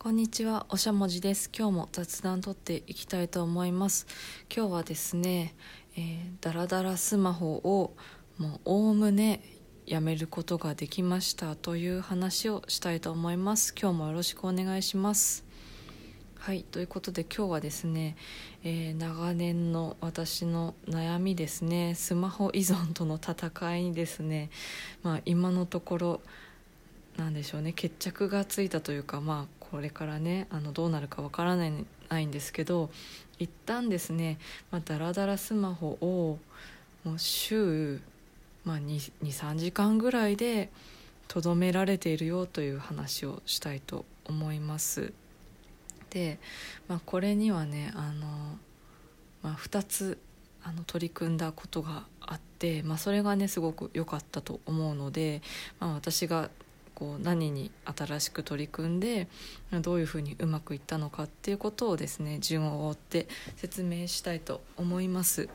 [0.00, 1.50] こんにちは、おしゃもじです。
[1.52, 4.06] 今日も雑談とっていきたいと思います。
[4.48, 5.56] 今日はですね、
[5.96, 7.96] えー、ダラダラスマホを
[8.38, 9.42] もうおおむね
[9.86, 13.74] やめることができましたという話をしたいと思います。
[13.76, 15.44] 今日もよろしくお願いします。
[16.38, 18.16] はい、ということで今日はですね、
[18.62, 24.50] えー長年の私の悩みですね、スマホ依存との戦いにですね、
[25.02, 26.20] まあ今のところ
[27.18, 31.72] なんでしょうね決着がついたというかまあこれからねあのどうなるかわからない
[32.08, 32.90] ないんですけど
[33.38, 34.38] 一旦ですね、
[34.70, 36.38] まあ、ダラダラスマホを
[37.04, 38.00] もう週、
[38.64, 40.70] まあ、23時間ぐらいで
[41.28, 45.12] とどめられているよという話をしたいと思います。
[46.10, 46.38] で、
[46.88, 48.58] まあ、これにはねあの、
[49.42, 50.18] まあ、2つ
[50.64, 55.42] あの取り組んだことがあって、まあ、それがねすごく良かったと思うので、
[55.78, 56.50] まあ、私が
[56.98, 59.28] こう何に新しく取り組んで
[59.70, 65.48] どういうふうにうまくいったのかっていうことをですね順を追って説明したいと思います。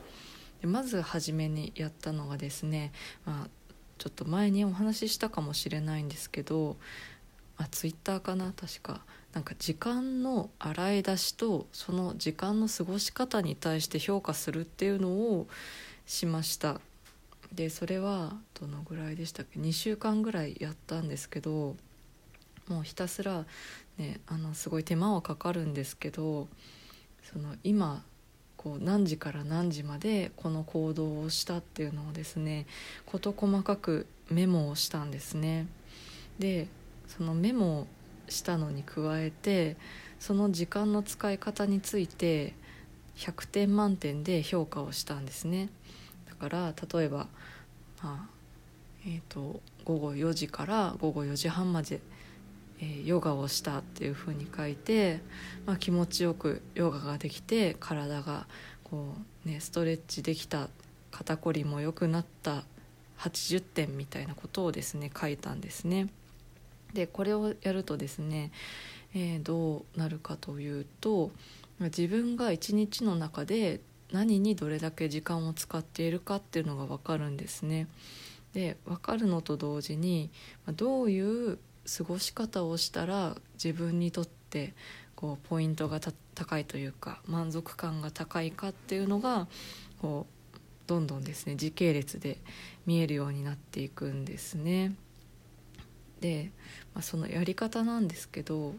[0.62, 2.92] でまず初めにやったのがですね、
[3.26, 3.48] まあ、
[3.98, 6.78] ちょっと前にお話ししたかもしれないんですけど
[7.58, 9.02] あツイッターかな確か
[9.34, 15.46] なんか時間の洗い出しとその時間の過ごし方に対して評価するっていうのを
[16.06, 16.80] しました
[17.54, 21.76] でそれはどのぐらいでしたっけ？2週間ぐらいやったんですけど
[22.68, 23.44] もうひたすら
[23.98, 26.48] ねあのすごい手間はかかるんですけど
[27.22, 28.02] その今
[28.56, 32.66] こう何時から何時までこの行動をしたっていうのをですね
[33.06, 35.66] 事細かくメモをしたんですね。
[36.38, 36.68] で
[37.06, 37.86] そのメモを
[38.28, 39.76] したのに加えて
[40.18, 42.54] その時間の使い方について
[43.16, 45.68] 100点満点で評価をしたんですね。
[46.44, 47.26] から例えば、
[48.02, 48.28] まあ
[49.06, 52.00] えー、と午後4時から午後4時半まで、
[52.80, 55.20] えーヨガをしたっていうふうに書いて、
[55.64, 58.46] まあ、気持ちよくヨガができて体が
[58.82, 59.14] こ
[59.46, 60.68] う、ね、ストレッチできた
[61.10, 62.64] 肩こりも良くなった
[63.18, 66.08] 80点みたいなことをですね書いたんですね。
[66.92, 68.52] でこれをやるとですね、
[69.14, 71.30] えーどうなるかというと
[71.80, 73.80] 自分が一日の中で
[74.14, 77.88] 何にどれだけ時間を使っているかっていうのが分かるんですね。
[78.52, 80.30] で分かるのと同時に
[80.76, 81.58] どういう
[81.98, 84.72] 過ごし方をしたら自分にとって
[85.16, 85.98] こうポイントが
[86.36, 89.48] 高いというか満足感が高いかっていうのが
[90.00, 92.38] こうどんどんですね時系列で
[92.86, 94.94] 見えるようになっていくんですね。
[96.20, 96.52] で、
[96.94, 98.74] まあ、そのやり方なんですけど、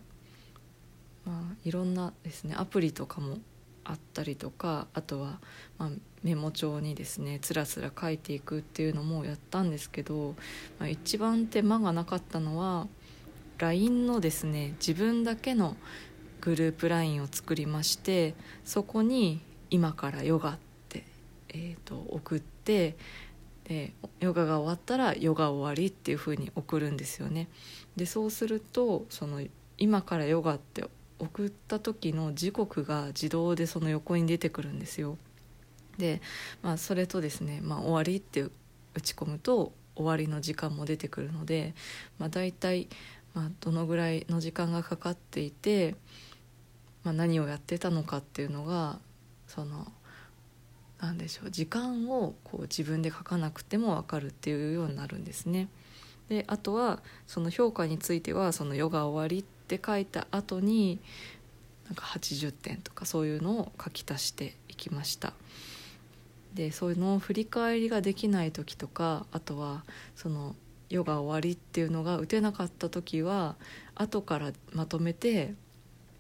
[1.26, 3.40] まあ、いろんなですねアプリとかも
[3.86, 5.40] あったりとかあとは、
[5.78, 5.90] まあ、
[6.24, 10.36] メモ帳にですねつらつら書いていくっていうのもやったんですけど、
[10.80, 12.88] まあ、一番手間がなかったのは
[13.60, 15.78] LINE のですね自分だけの
[16.42, 18.34] グループ LINE を作りまして
[18.66, 20.58] そこに「今からヨガ」っ
[20.90, 21.06] て、
[21.50, 22.98] えー、と送って
[23.64, 27.48] でヨガが終わったらヨガ終わりっていう風に送るんですよね。
[27.96, 29.42] でそうするとその
[29.78, 30.84] 今からヨガって
[31.20, 35.18] 送った時の時刻が自動でその横に出てくるんですよ。
[35.98, 36.22] で、
[36.62, 38.52] まあ、それとですね、まあ、終わりって打
[39.02, 41.74] ち込むと終わりの時間も出てくるので、
[42.20, 42.90] まあ、大体、
[43.34, 45.96] まあ、どのぐらいの時間がかかっていて、
[47.04, 49.00] まあ、何をやってたのかっていうのが
[49.48, 49.88] その
[51.02, 55.68] なんでしょう時間をこう自分で書かなくても分かるっていうようになるんですね。
[56.30, 61.00] であとはその評価についてはそのヨガ終わりって書いた後に
[61.88, 65.34] なんか80点とかそういうのを書き足していきました。
[66.54, 69.84] でそういうのを振り返りができない時とかあとは
[70.16, 70.56] その
[70.90, 73.56] ヨガ終わりっていうのが打てなかった時は
[73.94, 75.54] 後からまとめて、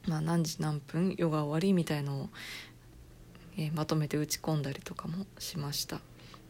[0.07, 2.29] まあ、何時何分ヨガ終わりみたいのを
[3.57, 6.01] えーまとめて打ち込んだりとかもしました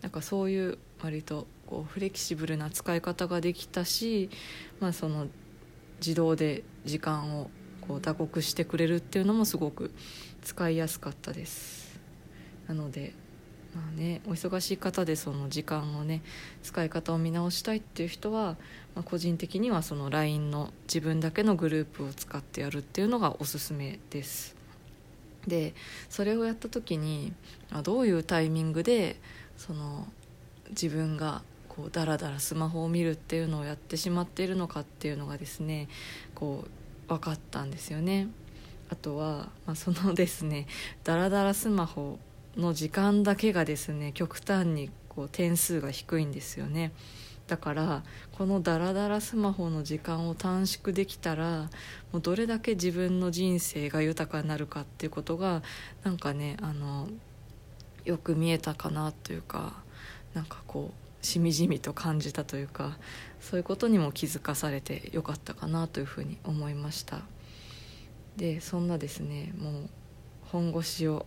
[0.02, 4.32] なんかそういう割とこうフレキシブルな使い方ができたし、
[4.80, 5.28] まあ、その
[6.00, 7.50] 自動で時間を
[7.88, 9.92] こう打刻してくれるっていうのもすごく
[10.44, 12.00] 使いやすかったです。
[12.68, 13.14] なので
[13.76, 16.22] まあねお忙しい方でその時間をね
[16.64, 18.56] 使い方を見直したいっていう人は、
[18.96, 24.56] まあ、個人的にはその LINE の自分だけのグループを使ってやるっていうのがおすすめです。
[25.46, 25.76] で
[26.10, 27.34] それをやった時に
[27.84, 29.18] どういうタイミングで
[29.58, 30.08] その
[30.70, 31.44] 自分が
[31.76, 35.90] こうダラダラスマホを見るっていうのをやってしまっているのかっていうのがですね
[36.34, 38.28] こう分かったんですよね。
[38.90, 40.68] あとは、まあ、そのですね
[41.04, 42.20] ダラダラスマホ
[42.56, 46.92] の時間だけがですね極端にこう点数が低いんですよね。
[47.48, 51.70] だからこのダラダラスマホの時間を短縮できたら
[52.12, 55.62] もうどれだけ自分の人生が豊かになるかっていうことが
[56.04, 57.08] なんかねあの
[58.04, 59.74] よく見えたかなというか
[60.34, 62.98] なんかこうしみじみと感じたというか
[63.42, 67.22] そういうことにも気づかされてよかったかなというふうに思いました。
[68.38, 69.90] でそんなですねもう
[70.52, 71.26] 本腰を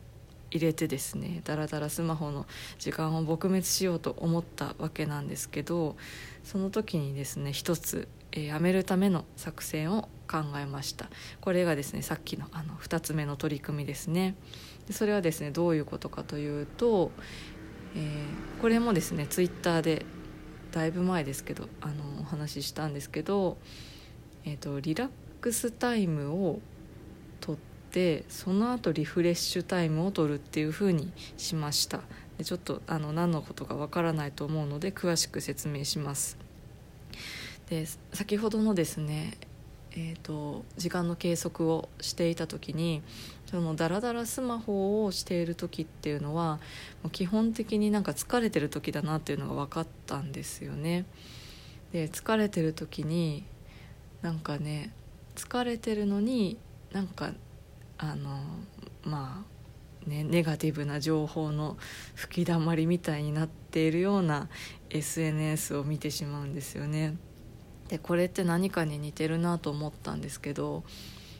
[0.50, 2.46] 入れてですねだらだらスマホの
[2.78, 5.96] 時間を撲滅しようと思ったわけなんですけど
[6.44, 11.08] その時にですね一つ、えー、やめるための作戦を考えました。
[11.40, 14.34] これがですねさっきのあの2つ目の取り組みですね。
[14.86, 17.10] でそれはですねどういうことかというと、
[17.94, 20.04] えー、これもですねツイッターで
[20.72, 23.56] だいぶ前ですけどあのお話ししたんですけど、
[24.44, 25.08] えーと、リラッ
[25.40, 26.60] クスタイムを
[27.40, 27.56] とっ
[27.90, 32.00] てその後リフレッシュタイムを取るっていうふうにしました。
[32.36, 36.36] でちょっとあの何のことかわからないと思うので詳しく説明します。
[37.68, 39.34] で先ほどのですね
[40.00, 43.02] えーと、時間の計測をしていた時に
[43.46, 46.60] そのダラダラスマホをしている時っていうのは
[47.02, 51.04] もう基本的になんか疲れてる時だなっていうのが分かったんですよね。
[51.90, 53.44] で疲れてる時に
[54.22, 54.92] なんかね
[55.34, 56.58] 疲れてるのに
[56.92, 57.32] なんか
[57.96, 58.38] あの
[59.02, 59.44] ま
[60.06, 61.76] あねネガティブな情報の
[62.14, 64.48] 吹きだまりみたいになっているような
[64.90, 67.16] SNS を見てしまうんですよね。
[67.88, 70.84] でこれって何かに似てるなと思ったんですけど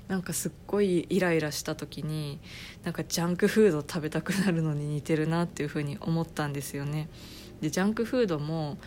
[0.08, 2.40] なんかすっごいイライラした時に
[2.82, 7.08] なんかジャンクフード食べたくなるのに似てるなっていうふうに思ったんですよね。
[7.60, 8.78] でジャンクフードも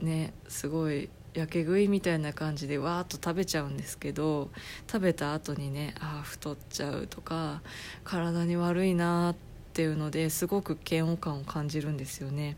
[0.00, 4.50] ねすごいやけ食いみたいな感じでわーっと食べちゃうんですけど
[4.90, 7.62] 食べた後にねああ太っちゃうとか
[8.02, 9.36] 体に悪いなっ
[9.74, 12.56] ていうのですごく嫌悪感を感じるんですよね。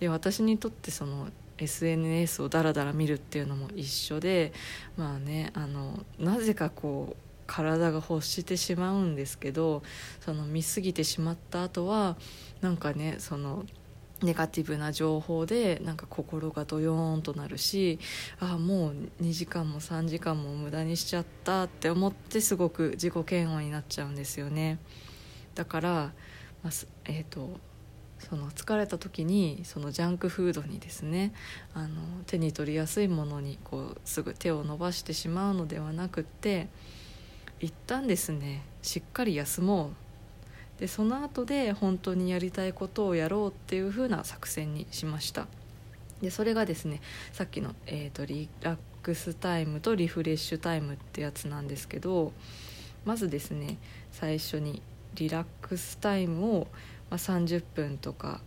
[0.00, 4.52] で私にとってその SNS をダラダラ見るっていうのも一緒で
[4.96, 9.82] まあねあのなぜかこう体が欲してしまうんですけど
[10.20, 12.16] その見過ぎてしまった後は
[12.60, 13.64] なんかねその
[14.22, 17.98] ネガティブな情報でなんか心がドヨーンとなるし
[18.40, 24.78] ああもう2時間も3時間も無駄にしちゃったって思ってすごく自己嫌悪になっちゃうんですよね。
[25.54, 25.90] だから、
[26.62, 26.72] まあ、
[27.04, 27.60] えっ、ー、と
[28.28, 31.32] その疲れた時にそのジャンクフードにですね
[31.74, 31.88] あの
[32.26, 36.66] 手に取りやすいものにこうすぐ手を伸ばしてしまうのではなくって
[37.60, 39.90] 一旦ですねしっかり休もう。
[40.80, 45.46] でその後で本当にやりたいことをやろうっていう風な作戦にしました。
[46.20, 47.00] でそれがですね
[47.32, 52.32] さっきの、えーと、リラックスタイムとリフレッシュタイムってやつなんですけど
[53.04, 53.78] まずですね
[54.12, 54.82] 最初に
[55.14, 56.66] リラックスタイムを
[57.10, 58.40] まあ、30分とか、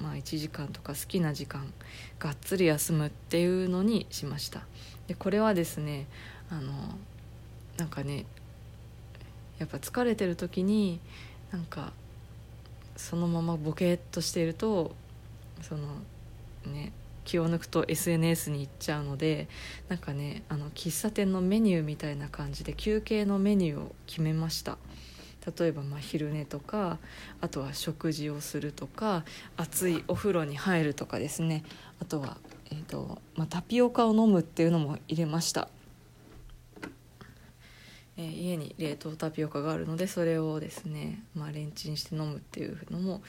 [0.00, 1.72] まあ、1時間とか好きな時間
[2.18, 4.62] がっつり休むっていうのにしました。
[5.08, 6.06] でこれはですね
[6.50, 6.72] あの
[7.76, 8.26] なんかね
[9.58, 11.00] やっぱ疲れてる時に
[11.50, 11.92] なんか
[12.96, 14.94] そのままボケっとしていると
[15.62, 15.86] その
[16.66, 16.92] ね
[17.24, 19.48] 気を抜くと SNS に行っちゃうので
[19.88, 24.78] なんかねあの喫茶店のメニューみたいな感じで休憩のメニューを決めました。
[25.58, 26.98] 例えばま昼寝とか
[27.40, 29.24] あとは食事をするとか
[29.56, 31.64] 熱いお風呂に入るとかですね。
[32.00, 32.36] あとは、
[32.70, 35.68] えーとまあ、タピオカを飲むっていうのも入れました、
[38.18, 43.22] えー、家に冷凍タピオカがあるのでそれをですね、まあ、レンチンして飲むっていうのも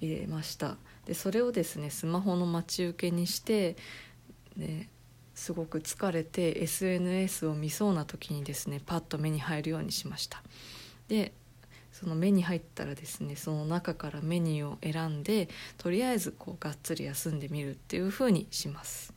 [0.00, 0.76] 入れました。
[1.06, 3.76] でそれをですねスマホの待ち受けにして
[4.56, 4.88] で
[5.34, 10.42] すごく疲れて SNS を見そうな時にですねパッと目に入るようにしました。
[11.08, 11.32] で
[12.02, 19.14] その目に入ったらですねその中からメニューを選んでとりあえずこうがっつり休んでみるっていう風にします。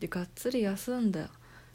[0.00, 1.30] でがっつり休んだ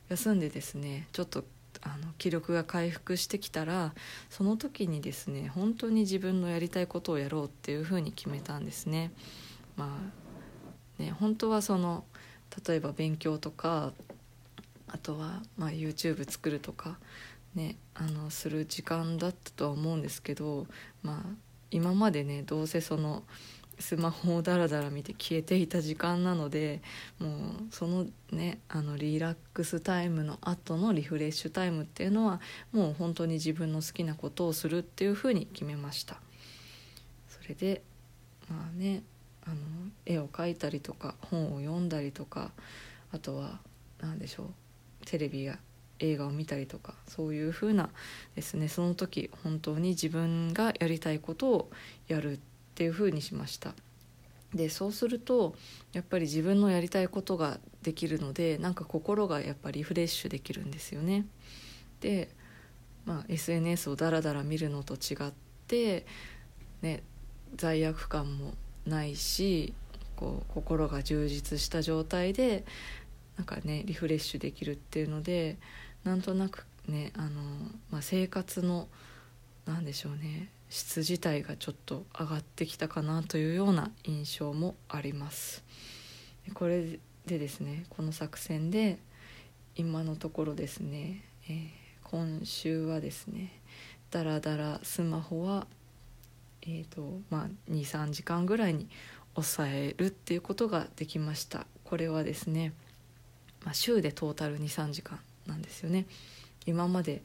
[0.09, 1.45] 休んでですねちょっと
[1.83, 3.93] あの気力が回復してきたら
[4.29, 9.11] その時にですね本当に自分のやりたいことをやろうっていう風に決めたんですね。
[9.77, 9.97] ま
[10.99, 12.03] あね本当はその
[12.67, 13.93] 例えば勉強とか
[14.89, 16.97] あとはまあ YouTube 作るとか
[17.55, 20.67] ねあのする時間だったとは思うんですけど
[21.03, 21.35] まあ
[21.69, 23.23] 今までねどうせその
[23.79, 26.81] スマホをダラダラ見て消えていた時間なので
[27.19, 27.31] もう
[27.71, 32.39] そのねあのリラックスタイムの後のリフレッシュタイムっていうのは
[32.71, 36.17] もう本当に自分の好きなことをするっていうふうに決めました。
[37.27, 37.81] それで
[38.49, 39.03] まあね
[39.43, 39.55] あの
[40.05, 42.51] 絵を描いたりとか本を読んだりとか
[43.11, 43.59] あとは
[43.99, 44.47] 何でしょう
[45.05, 45.57] テレビや
[46.01, 47.89] 映画を見たりとかそういう風な
[48.35, 51.71] ですねその時本当に自分がやりたいことを
[52.07, 52.39] やるっ
[52.75, 53.73] ていう風にしました
[54.53, 55.55] でそうすると
[55.93, 61.25] やっぱり自分のやりたいことができるのでなんか心がやっぱりリフレッシュできるんですよね。
[62.01, 62.29] で、
[63.05, 65.31] まあ、SNS をダラダラ見るのと違っ
[65.67, 66.05] て、
[66.81, 67.01] ね、
[67.55, 68.53] 罪悪感も
[68.85, 69.73] ないし
[70.15, 72.65] こう心が充実した状態で
[73.37, 75.57] なんかねリフレッシュできるっていうので
[76.03, 77.29] なんとなくねあの、
[77.91, 78.87] まあ、生活の
[79.65, 85.63] 何でしょうね質自体がちょっと上がってきたかなというような印象もあります。
[86.53, 88.97] これでですねこの作戦で
[89.75, 91.69] 今のところですね、えー、
[92.03, 93.51] 今週はですね
[94.09, 95.67] だらだらスマホは
[96.63, 98.87] えーとまあ、23時間ぐらいに
[99.33, 101.65] 抑えるっていうことができました。
[101.83, 102.73] これはですね、
[103.65, 105.19] まあ、週でトータル23時間。
[105.47, 106.05] なんですよね。
[106.65, 107.23] 今まで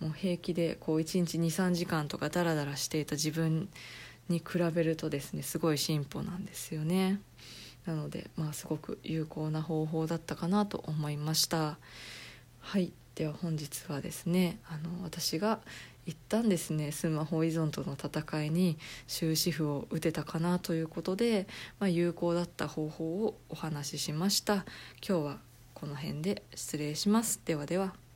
[0.00, 3.68] もう平気でこう1日23時間とかダラダラしていた自分
[4.28, 7.20] に比べるとですねすごい進歩なんですよね。
[7.86, 11.78] なのでまあすごく有効な方法だったかなと思いました。
[12.60, 12.92] はい。
[13.14, 15.58] では本日はですねあの私が
[16.06, 21.48] 一旦ですねスマホ依存との戦いに終止符を打てたかなということで、
[21.80, 24.64] まあ、有効だった方法をお話ししました。
[25.06, 25.47] 今日は
[25.80, 27.40] この辺で失礼します。
[27.44, 28.07] ではでは。